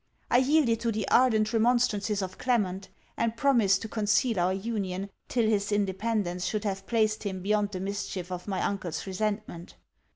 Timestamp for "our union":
4.39-5.11